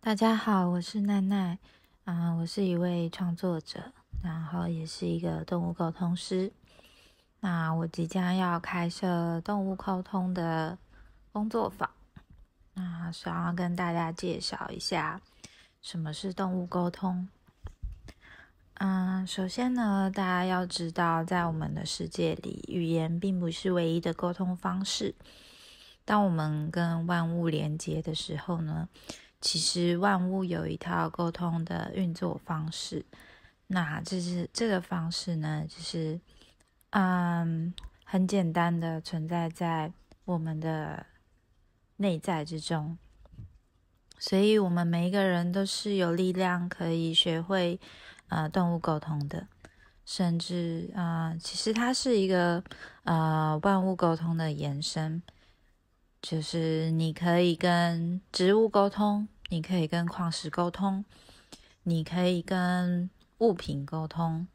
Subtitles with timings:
[0.00, 1.58] 大家好，我是奈奈
[2.04, 3.92] 啊，我是一位创作者，
[4.22, 6.52] 然后也是一个动物沟通师。
[7.40, 10.78] 那我即将要开设动物沟通的
[11.32, 11.90] 工作坊，
[12.74, 15.20] 那想要跟大家介绍一下
[15.82, 17.28] 什么是动物沟通。
[18.74, 25.16] 嗯，首先呢，大家要知道，在我们的世界里，语言并不是唯一的沟通方式。
[26.04, 28.88] 当我们跟万物连接的时候呢，
[29.40, 33.04] 其实万物有一套沟通的运作方式。
[33.66, 36.20] 那这是这个方式呢，就是
[36.90, 37.72] 嗯，
[38.04, 39.92] 很简单的存在在
[40.24, 41.06] 我们的
[41.96, 42.98] 内在之中。
[44.18, 47.80] 所以，我们每一个人都是有力量可以学会。
[48.30, 49.48] 呃，动物沟通的，
[50.04, 52.62] 甚至啊，其实它是一个
[53.04, 55.22] 呃万物沟通的延伸，
[56.20, 61.04] 就是你可以跟植物沟通，你可以跟矿石沟通，
[61.82, 64.46] 你可以跟物品沟通，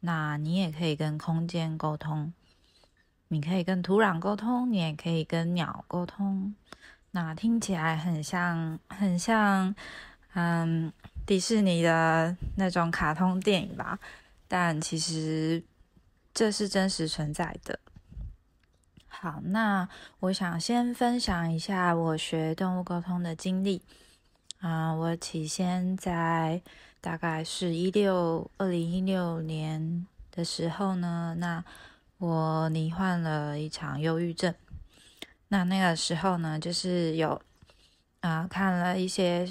[0.00, 2.32] 那你也可以跟空间沟通，
[3.28, 6.54] 你可以跟土壤沟通，你也可以跟鸟沟通，
[7.10, 9.74] 那听起来很像，很像，
[10.34, 10.92] 嗯。
[11.26, 13.98] 迪士尼的那种卡通电影吧，
[14.48, 15.62] 但其实
[16.32, 17.78] 这是真实存在的。
[19.08, 19.88] 好，那
[20.20, 23.82] 我想先分享一下我学动物沟通的经历
[24.60, 24.92] 啊。
[24.92, 26.62] 我起先在
[27.00, 31.64] 大概是一六二零一六年的时候呢，那
[32.18, 34.54] 我罹患了一场忧郁症。
[35.48, 37.40] 那那个时候呢，就是有
[38.20, 39.48] 啊看了一些。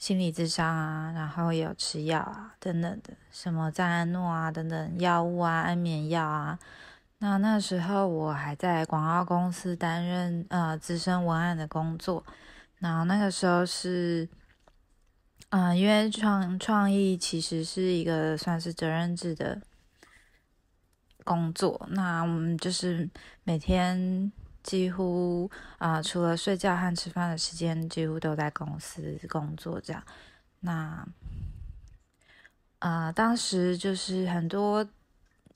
[0.00, 6.58] 心理智商啊，然后有吃药啊，等等的，什么赞安诺啊，等等药物啊，安眠药啊。
[7.20, 12.24] 那那时候我还在广告公司担任呃资深文案的工作。
[12.78, 14.28] 然后那个时候是，
[15.50, 19.60] 嗯，因为创创意其实是一个算是责任制的
[21.24, 23.08] 工作，那我们就是
[23.44, 24.32] 每天。
[24.62, 29.80] 几乎啊，除了睡觉和吃饭的时间，几乎都在公司工作。
[29.80, 30.04] 这样，
[30.60, 31.08] 那
[32.78, 34.86] 啊，当时就是很多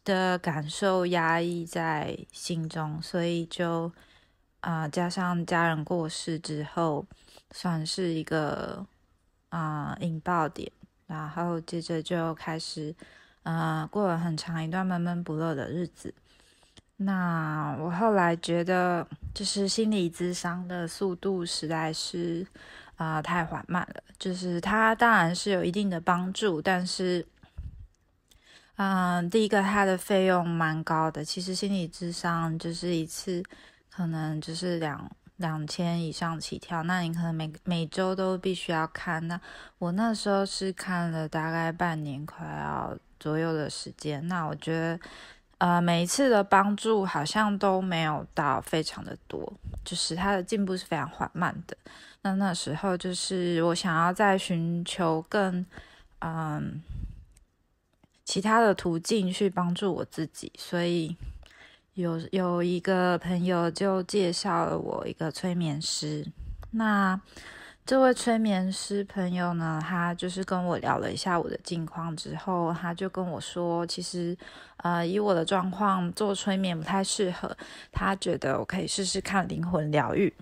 [0.04, 3.90] 的感受压抑在心中，所以就
[4.60, 7.06] 啊，加上家人过世之后，
[7.50, 8.86] 算是一个
[9.48, 10.70] 啊引爆点，
[11.06, 12.94] 然后接着就开始
[13.42, 16.14] 啊，过了很长一段闷闷不乐的日子。
[16.96, 22.46] 那我后来觉得，就是心理咨商的速度实在是
[22.94, 24.02] 啊太缓慢了。
[24.16, 27.26] 就是它当然是有一定的帮助，但是，
[28.76, 31.24] 嗯，第一个它的费用蛮高的。
[31.24, 33.42] 其实心理智商就是一次
[33.90, 39.26] 可能就是两两千以上起跳，那你可能每每周都必须要看。
[39.28, 39.40] 那
[39.78, 44.26] 我那时候是看了大概半年快要左右的时间。
[44.28, 44.98] 那我觉得。
[45.58, 49.50] 呃，每一次的帮助好像都没有到非常的多，
[49.84, 51.76] 就是他的进步是非常缓慢的。
[52.22, 55.64] 那那时候就是我想要再寻求更
[56.18, 56.82] 嗯
[58.24, 61.16] 其他的途径去帮助我自己，所以
[61.94, 66.26] 有有一个朋友就介绍了我一个催眠师。
[66.70, 67.20] 那
[67.86, 74.34] 这位催眠师朋友呢，他就是跟我聊了一下我的近况之后，他就跟我说，其实，
[74.78, 77.54] 呃，以我的状况做催眠不太适合，
[77.92, 80.32] 他觉得我可以试试看灵魂疗愈。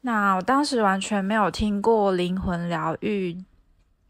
[0.00, 3.42] 那我当时完全没有听过灵魂疗愈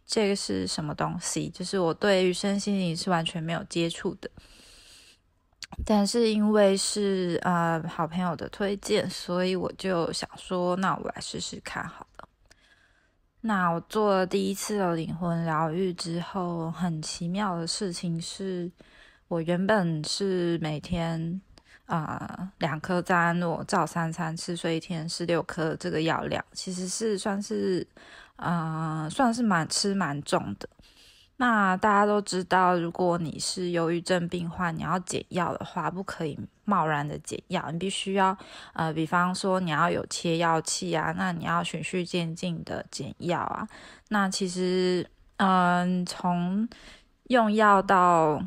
[0.06, 4.30] 这个是什么东西，就是我对于身心灵是完全没有接触的。
[5.84, 12.28] 但是因为是呃好朋友的推荐，所以我就想说，那我来试试看好了。
[13.40, 18.70] 那我做了第一次的灵魂疗愈之后，很奇妙的事情是，
[19.26, 21.40] 我原本是每天
[21.86, 27.86] 啊两颗赞安诺，照三餐吃，睡一天是六颗这个药量，其实是算是
[28.36, 30.68] 啊算是蛮吃蛮重的。
[31.36, 38.38] 那大家都知道，如果你是忧郁症病患，你要减药的话，不可以贸然的减药，你必须要，
[38.72, 43.66] 呃，比方说你要有切药器啊，那你要循序渐进的减药啊。
[44.10, 46.68] 那其实，嗯，从
[47.24, 48.40] 用药到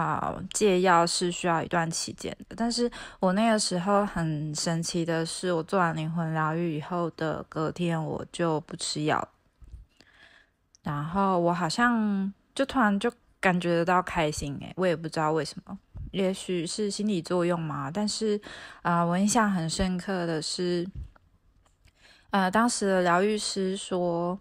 [0.00, 2.56] 啊戒药是需要一段期间的。
[2.56, 9.28] 但是我那个时候很神奇的是，我做完灵魂疗愈以后的隔天，我就不吃药。
[10.82, 13.10] 然后我好像就突然就
[13.40, 15.78] 感觉得到开心诶，我也不知道为什么，
[16.10, 17.90] 也许是心理作用嘛。
[17.90, 18.40] 但是
[18.82, 20.86] 啊，我印象很深刻的是，
[22.30, 24.38] 呃，当时的疗愈师说，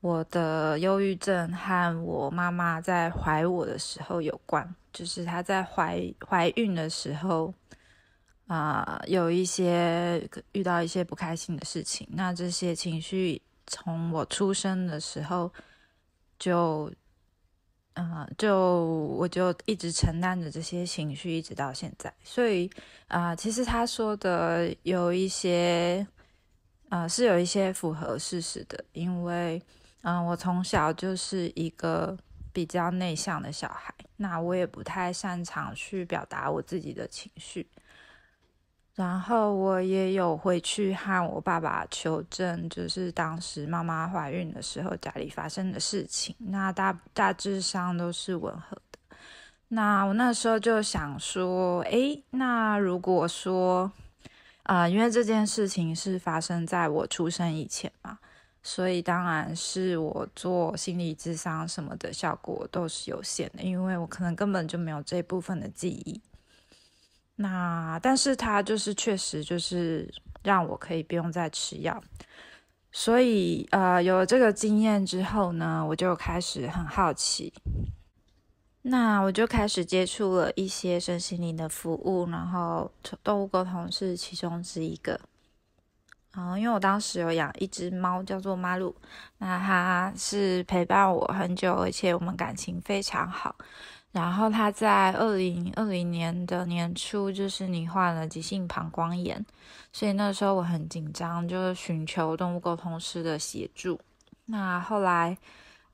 [0.00, 7.52] 我的忧郁症和我妈妈在怀我的时候有关，就是她在怀怀孕的时候，
[8.46, 15.52] 啊，有一些遇到一些不开心的事情，那这些情绪从我出生的时候
[16.38, 16.92] 就。
[18.00, 18.84] 嗯，就
[19.18, 22.14] 我就一直承担着这些情绪，一直到现在。
[22.22, 22.70] 所以
[23.08, 26.06] 啊，其实他说的有一些，
[26.90, 28.84] 呃，是有一些符合事实的。
[28.92, 29.60] 因为，
[30.08, 32.16] 嗯，我从小就是一个
[32.50, 37.68] 比较内向的小孩，那我也不太擅长去表达我自己的情绪。
[38.94, 49.16] 然后我也有回去和我爸爸求证，就是当时妈妈怀孕的时候家里发生的事情，那大大致上都是吻合的。
[49.68, 53.92] 那我那时候就想说，诶，那如果说，
[54.62, 58.17] 啊，因为这件事情是发生在我出生以前嘛，
[58.62, 66.20] 所以当然是我做心理智商什么的效果都是有限的，因为我可能根本就没有这部分的记忆。
[67.36, 70.12] 那，但是他就是确实就是
[70.42, 72.02] 让我可以不用再吃药，
[72.90, 77.52] 所以呃，有了这个经验之后呢，我就开始很好奇，
[78.82, 82.90] 那我就开始接触了一些身心灵的服务，然后
[83.22, 85.20] 动物沟通是其中之一个。
[86.36, 88.94] 嗯，因为我当时有养一只猫，叫做马鲁，
[89.38, 93.54] 那它是陪伴我很久，而且我们感情非常好。
[94.12, 99.44] 然后它在二零二零年的年初，就是罹患了急性膀胱炎，
[99.92, 104.00] 所以那时候我很紧张，就是寻求动物沟通师的协助。
[104.46, 105.36] 那后来，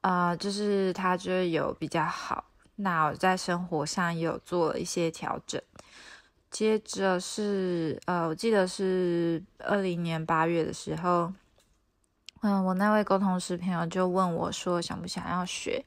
[0.03, 2.45] 呃，就是它就有比较好。
[2.77, 5.61] 那我在生活上也有做了一些调整。
[6.55, 11.33] 接着是，呃，我记得是二零年八月的时候，
[12.43, 15.85] 嗯，我那位沟通师朋友就问我说，想不想要学？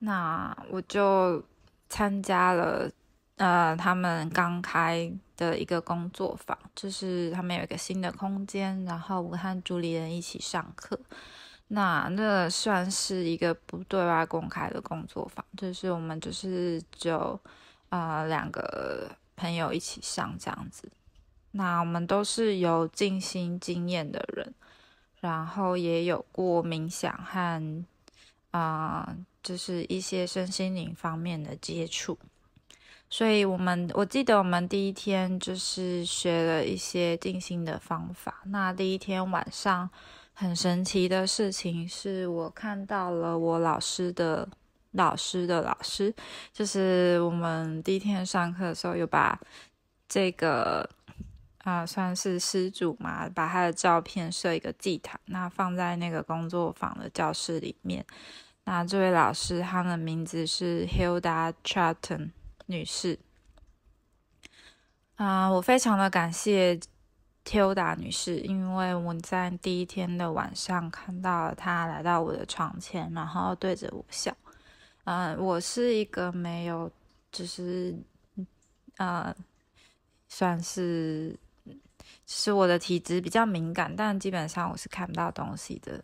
[0.00, 1.40] 那我就
[1.88, 2.90] 参加了，
[3.36, 10.98] 呃，他们刚开的一个工作坊，就是他们有一个新的空间，然后我和主理人一起上课。
[11.68, 17.38] 那那算是一个不对外公开的工作坊，就是我们就是就
[17.90, 19.08] 呃两个
[19.40, 20.90] 朋友一起上这样子。
[21.52, 24.54] 那我们都是有静心经验的人，
[25.20, 27.84] 然后也有过冥想和
[28.50, 29.16] 啊。
[29.42, 32.18] 就是一些身心灵方面的接触，
[33.08, 38.42] 所以我们我记得我们第一天就是学了一些静心的方法。
[38.44, 39.88] 那第一天晚上
[40.34, 44.46] 很神奇的事情是我看到了我老师的
[44.92, 46.14] 老师的老师，
[46.52, 49.38] 就是我们第一天上课的时候有把
[50.08, 50.88] 这个
[51.58, 58.04] 啊算是师祖嘛，把他的照片设一个祭坛，那放在那个工作坊的教室里面。
[58.64, 62.30] 那这位老师，他的名字是 Hilda Charton
[62.66, 63.18] 女士。
[65.16, 66.78] 啊，我非常的感谢
[67.44, 74.36] Hilda 女士，因为我在第一天的晚上看到她来到我的床前，然后对着我笑。
[75.04, 76.90] 嗯，我是一个没有，
[77.32, 77.96] 就是
[78.96, 79.34] 呃，
[80.28, 81.38] 算是，
[82.26, 86.02] 是我的体质比较敏感，但基本上我是看不到东西的。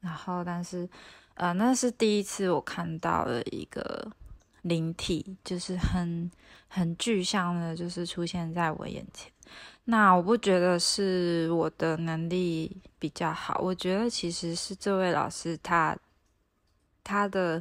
[0.00, 0.88] 然后，但是。
[1.34, 4.12] 呃，那是第一次我看到了一个
[4.60, 6.30] 灵体，就是很
[6.68, 9.32] 很具象的，就是出现在我眼前。
[9.84, 15.96] 那我不觉得是我的能力比较好，我觉得其实是这位老师他
[17.02, 17.60] 他的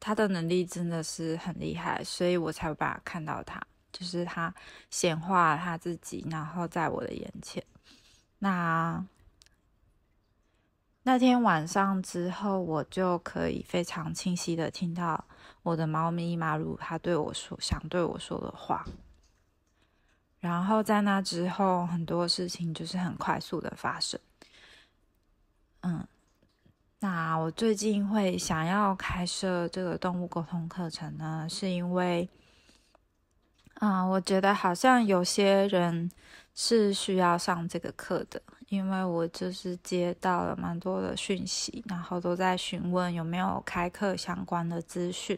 [0.00, 4.52] 他的能力真的是很厉害，所以我才有办法看到他，就是他
[4.90, 7.62] 显化他自己，然后在我的眼前。
[8.38, 9.04] 那。
[11.02, 15.24] 那天晚上之后，我就可以非常清晰的听到
[15.62, 18.84] 我的猫咪马鲁它对我说想对我说的话。
[20.40, 24.20] 然后在那之后，很多事情就是很快速的发生。
[25.80, 26.06] 嗯，
[27.00, 32.28] 那我最近会想要开设这个动物沟通课程呢，是因为，
[33.74, 36.10] 啊，我觉得好像有些人
[36.54, 38.40] 是需要上这个课的。
[38.68, 45.36] 因为我就是接到了蛮多的讯息，然后都在询问有没有开课相关的资讯。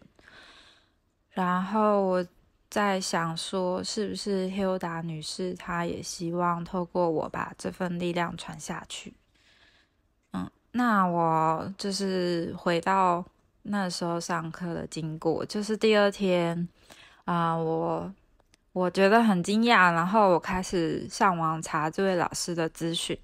[1.30, 2.26] 然后我
[2.68, 9.14] 在想说，是不是 Hilda 女士她也希望透过我把这份力量传下去？
[10.72, 13.24] 那我就是回到
[13.62, 16.66] 那时候上课的经过，就是第二天
[17.24, 18.10] 啊，我
[18.72, 23.16] 我觉得很惊讶，然后我开始上网查这位老师的资讯。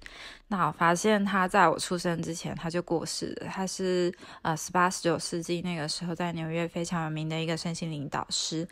[0.47, 3.47] 那我发现他在我出生之前他就过世了。
[3.49, 8.67] 他是呃十八十九世纪那个时候在纽约非常有名的一个身心灵导师。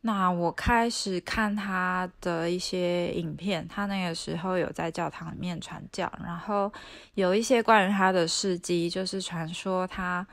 [0.00, 6.72] 那我开始看他的一些影片，他那个时候有在教堂里面传教，然后
[7.14, 10.26] 有一些关于他的事迹，就是传说他。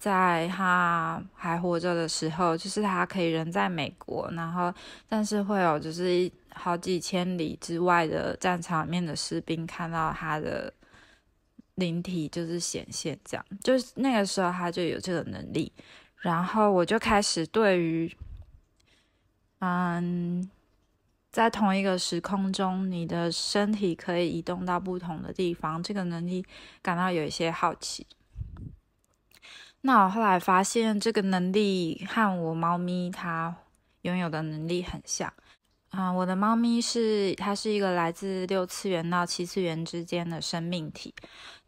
[0.00, 4.72] 在他还活着的时候，就是他可以人在美国，然后
[5.06, 10.72] 但是会有就是好几千里之外的战场里面的士兵看到他的
[11.74, 15.70] 灵体就是显现，这样就是那个时候他就有这个能力，
[16.16, 18.10] 然后我就开始对于，
[19.60, 20.50] 嗯，
[21.30, 26.44] 在同一个时空中，你的身体可以移动到不同的地方，这个能力
[26.82, 28.06] 感到有一些好奇。
[29.82, 33.54] 那我后来发现，这个能力和我猫咪它
[34.02, 35.32] 拥有的能力很像
[35.90, 36.10] 啊。
[36.10, 41.14] 我的猫咪是它是一个来自六次元到七次元之间的生命体。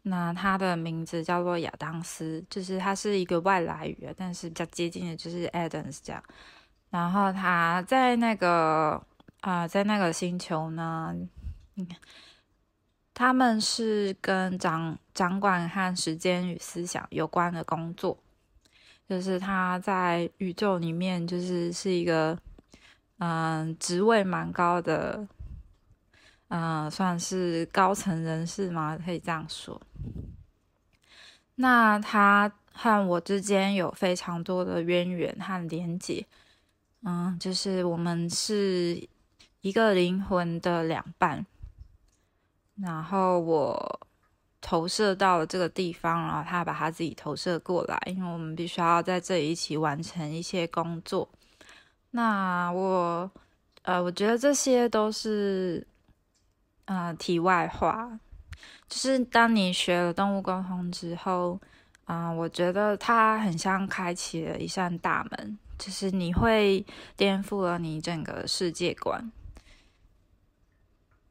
[0.03, 6.21] 那它的名字叫做亚当斯，就是它是一个外来语，但是比较接近的就是 Adams 这样。
[6.93, 9.03] 然后他在那个
[9.41, 11.15] 啊，在那个星球呢，
[11.73, 11.97] 你看。
[13.15, 18.17] 他们是跟掌掌管和时间与思想有关的工作，
[19.07, 22.35] 就是他在宇宙里面就是是一个
[23.19, 25.27] 嗯职位蛮高的，
[26.47, 29.79] 嗯算是高层人士嘛，可以这样说。
[31.53, 36.25] 那他和我之间有非常多的渊源和连结，
[37.03, 39.07] 嗯，就是我们是
[39.61, 41.45] 一个灵魂的两半。
[42.75, 43.99] 然后我
[44.59, 51.29] 投射到了这个地方，然后他把他自己投射过来，因为我们必须要在这里一起完成一些工作。
[52.11, 53.29] 那我
[53.83, 55.85] 呃，我觉得这些都是
[56.85, 58.17] 呃题外话，
[58.87, 61.59] 就是当你学了动物沟通之后，
[62.05, 69.31] 啊，我觉得它很像开启了一扇大门，就是你会颠覆了你整个世界观，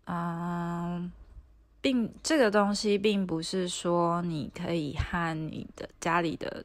[0.04, 1.12] 嗯。
[1.82, 6.64] 并这个东西并不是说你可以和你的家里的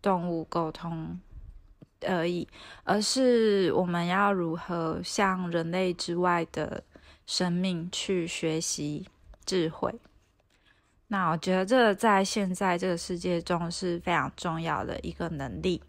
[0.00, 1.18] 动物沟通
[2.02, 2.46] 而已，
[2.84, 6.84] 而是我们要如何向人类之外的
[7.26, 9.08] 生命去学习
[9.44, 9.92] 智慧。
[11.08, 15.82] 那我觉得这在现在这个世界中是非常重要的一个能力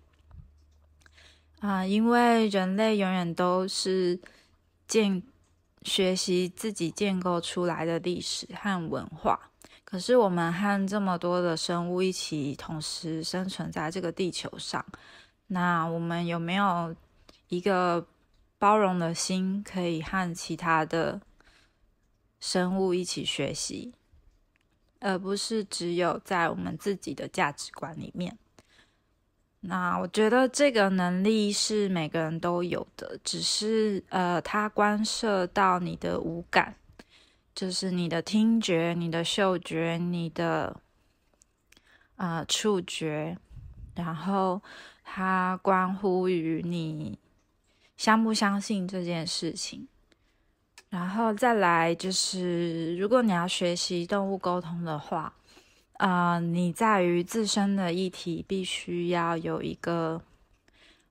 [1.59, 4.19] 啊，因为人类永远都是
[4.87, 5.23] 建。
[5.85, 9.39] 学习自己建构出来的历史和文化，
[9.83, 14.83] 可是我们和这么多的生物一起同时生存在这个地球上，
[15.45, 16.95] 那我们有没有
[17.49, 18.07] 一个
[18.57, 21.21] 包容的心，可以和其他的
[22.39, 23.93] 生物一起学习，
[24.99, 28.37] 而不是只有在我们自己的价值观里面？
[29.61, 36.75] 那我觉得这个能力是每个人都有的，只是呃，它关涉到你的五感，
[37.55, 40.79] 就是你的听觉、你的嗅觉、你的
[42.15, 43.39] 啊触觉，
[43.95, 44.61] 然后
[45.03, 47.17] 它关乎于你
[47.97, 49.87] 相不相信这件事情，
[50.95, 55.33] 然后再来就是，如果你要学习动物沟通的话。
[55.97, 60.21] 啊，你在于自身的议题，必须要有一个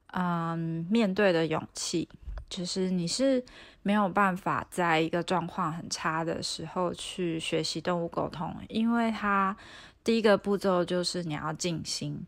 [0.09, 2.07] 嗯面对的勇气。
[2.51, 3.43] 就是你是
[3.83, 9.57] 没有办法在一个状况很差的时候去学习动物沟通，因为它
[10.03, 12.27] 第一个步骤就是你要静心。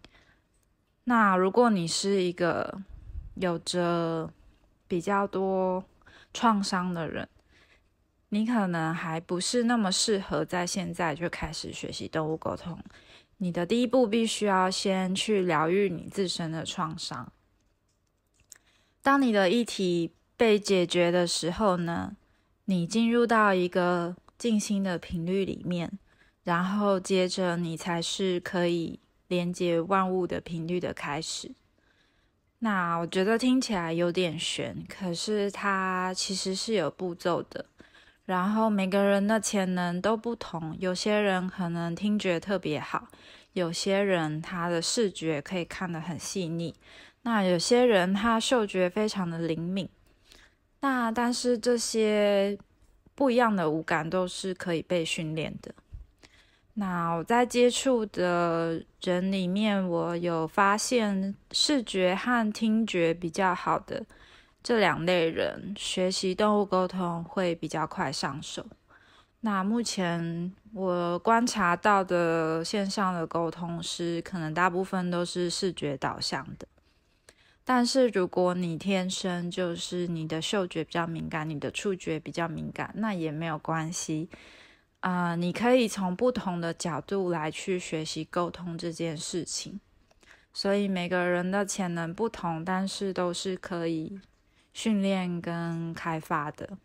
[1.04, 2.80] 那如果你是一个
[3.34, 4.30] 有着
[4.88, 5.84] 比较多
[6.32, 7.28] 创伤的人，
[8.30, 12.78] 你可能还不是那么适合在现在就开始学习动物沟通。
[13.38, 17.33] 你的第一步必须要先去疗愈你自身的创伤。
[19.02, 22.16] 当你的议题被解决的时候呢，
[22.64, 25.99] 你进入到一个静心的频率里面，
[26.42, 31.52] 然后接着你才是可以连接万物的频率的开始。
[32.59, 37.66] 那我觉得听起来有点悬，可是它其实是有步骤的。
[38.26, 43.09] 然后每个人的潜能都不同，有些人可能听觉特别好，
[43.52, 46.75] 有些人他的视觉可以看得很细腻，
[47.23, 49.88] 那有些人他嗅觉非常的灵敏。
[50.80, 52.59] 那但是这些
[53.14, 55.73] 不一样的五感都是可以被训练的。
[56.75, 64.04] 那我在接触的人里面，我有发现视觉和听觉比较好的。
[64.66, 68.66] 这两类人学习动物沟通会比较快上手。
[69.42, 76.66] 那目前我观察到的线上的沟通师，可能大部分都是视觉导向的。
[77.64, 84.28] 但是如果你天生就是你的嗅觉比较敏感，你的触觉比较敏感，那也没有关系
[84.99, 85.37] 啊。
[85.37, 89.78] 你可以从不同的角度来去学习沟通这件事情。
[90.52, 94.18] 所以每个人的潜能不同，但是都是可以
[94.76, 96.76] 训练跟开发的。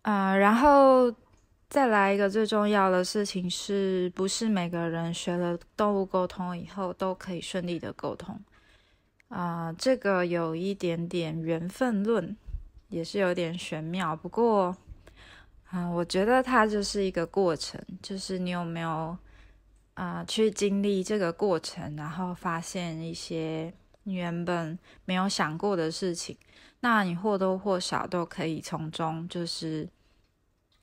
[0.00, 1.14] 啊，然后
[1.68, 8.40] 再来一个最重要的事情，是不是每个人学了动物沟通以后都可以顺利的沟通？
[9.28, 12.34] 啊，这个有一点点缘分论，
[12.88, 14.16] 也是有点玄妙。
[14.16, 14.74] 不过，
[15.66, 19.14] 啊，我觉得它就是一个过程，就是你有没有
[19.92, 23.74] 啊去经历这个过程，然后发现一些
[24.04, 26.36] 你原本没有想过的事情，
[26.80, 29.88] 那你或多或少都可以从中就是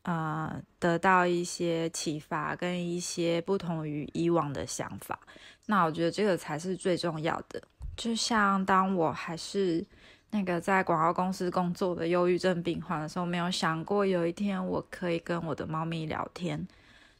[0.03, 5.19] 啊得到一些启发，跟一些不同于以往的想法。
[5.67, 7.61] 那我觉得这个才是最重要的。
[7.95, 9.85] 就像当我还是
[10.31, 16.67] 那个在广告公司工作的忧郁症病患的时候，没有想过有一天我可以跟我的猫咪聊天。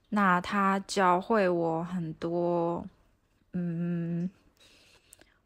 [0.09, 2.83] 那它教会我很多，
[3.53, 4.00] 嗯，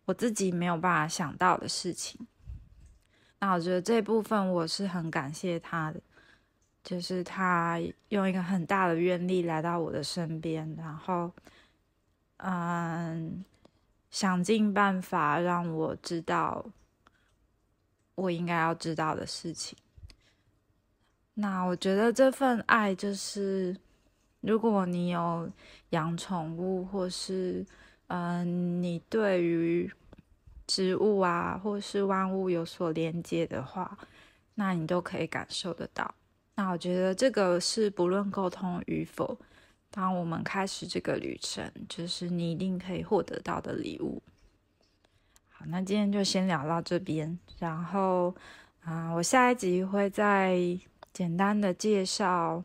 [0.05, 2.25] 我自己没有办法想到的事情。
[3.39, 5.99] 那我觉得这部分我是很感谢他的，
[6.83, 11.31] 就是他用一个很大的愿力来到我的身边，然后，
[12.37, 13.43] 嗯。
[14.11, 16.65] 想尽办法让我知道
[18.13, 19.77] 我应该要知道的事情。
[21.33, 23.75] 那我觉得这份爱就是，
[24.39, 25.51] 如果你有
[25.89, 27.65] 养宠物，或是
[28.07, 29.91] 嗯，你对于
[30.67, 33.97] 植物啊，或是万物有所连接的话，
[34.55, 36.13] 那你都可以感受得到。
[36.55, 39.37] 那我觉得这个是不论沟通与否。
[39.91, 44.21] 当我们开始这个旅程，就是你一定可以获得到的礼物。
[45.49, 48.35] 好，那今天就先聊到这边，然后
[48.83, 50.59] 啊，我下一集会再
[51.13, 52.63] 简单的介绍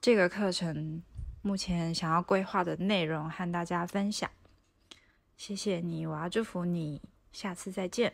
[0.00, 1.02] 这个课程
[1.42, 4.30] 目前想要规划的内容和大家分享。
[5.38, 8.12] 谢谢你，我要祝福你，下次再见。